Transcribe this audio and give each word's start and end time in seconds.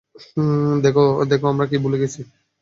দেখ 1.29 1.41
আমরা 1.45 1.65
কি 1.67 1.77
ভুলে 1.77 1.97
গেছি। 2.01 2.21